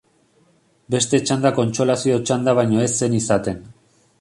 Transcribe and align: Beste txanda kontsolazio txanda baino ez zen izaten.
Beste 0.95 1.19
txanda 1.29 1.51
kontsolazio 1.59 2.17
txanda 2.31 2.57
baino 2.61 2.83
ez 2.87 2.91
zen 3.03 3.19
izaten. 3.19 3.63